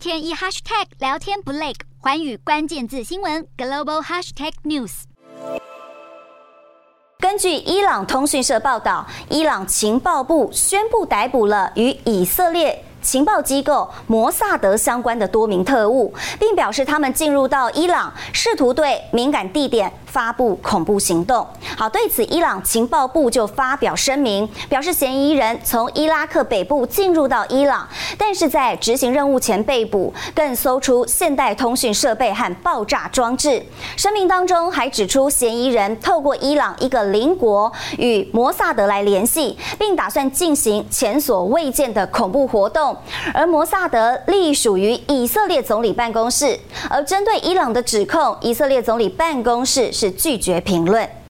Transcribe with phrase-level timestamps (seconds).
[0.00, 5.02] 天一 hashtag 聊天不累，环宇关键字新闻 global hashtag news。
[7.18, 12.82] 根据伊朗通讯社报道，伊朗情报部宣布逮捕了与以色列。
[13.02, 21.46] 情报机构摩萨德相关的多名特务，并表示他们进入到伊朗，试图对敏感地点发布恐怖行动。
[21.78, 27.88] 好，对此，伊朗情报部就发表声明，表示嫌疑人从伊拉克北部进入到伊朗，
[28.22, 33.64] 但是在执行任务前被捕，更搜出现代通讯设备和爆炸装置。
[33.96, 42.94] 声明当中还指出，嫌疑人透过伊朗一个邻国与摩萨德来联系，并打算进行前所未见的恐怖活动。
[43.32, 46.60] 而摩萨德隶属于以色列总理办公室，
[46.90, 51.10] 而针对伊朗的指控，以色列总理办公室是拒绝评论。